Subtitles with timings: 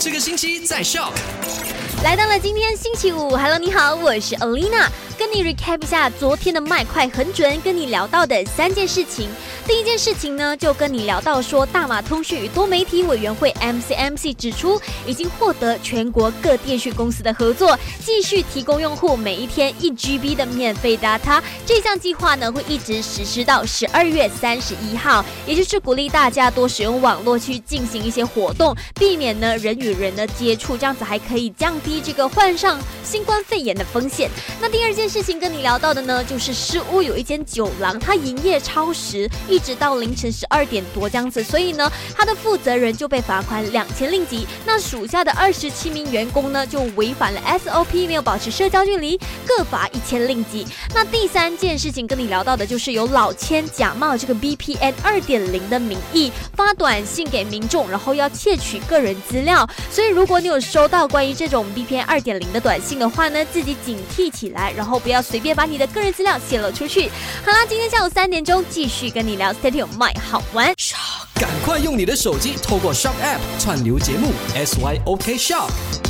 [0.00, 1.12] 这个星期在笑。
[2.02, 4.88] 来到了今天星期五，Hello，你好，我是 Olina，
[5.18, 9.28] 跟你 recap 一下昨天的麦快很准，跟你聊到的三件事情。
[9.70, 21.40] 第一件事情呢，就跟你聊到说，大马通讯与多媒体委员会 MCMC 指出，已经获得全国各电讯公司的合作，继续提供用户每一天一 GB 的免费 data。
[21.64, 34.28] 这项计划呢，会一直实施到十二月三十一号，也就是鼓励大家多使用网络去进行一些活动，避免呢人与人的接触，这样子还可以降低这个患上新冠肺炎的风险。
[34.60, 39.30] 那第二件事情跟你聊到的呢，就是失屋有一间酒廊，它营业超时。
[39.48, 44.46] 一直到凌晨十二点多这样子，所以呢，他的负责人就被罚款两千令吉。
[44.64, 50.66] 那属下的二十七名员工呢，就违反了 SOP，没有保持社交距离，各罚一千令吉。
[50.94, 59.68] 那第三件事情跟你聊到的，就是有老千假冒这个 VPN 二点零的名义发短信给民众，然后要窃取个人资料。
[59.90, 67.10] 所以如果你有收到关于这种 VPN 二点零的短信的话呢，自己警惕起来，然后不要随便把你的个人资料泄露出去。
[67.44, 69.39] 好啦，今天下午三点钟继续跟你。
[69.40, 70.70] 聊 Stadium 麦好玩，
[71.36, 76.09] 赶快用你的手机透过 Shop App 串流节目 SYOK Shop。